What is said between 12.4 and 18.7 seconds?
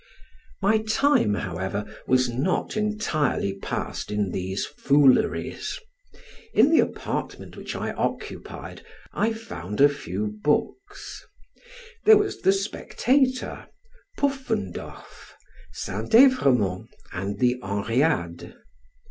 the Spectator, Puffendorf, St. Everemond, and the Henriade.